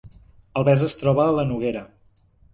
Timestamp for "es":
0.87-0.97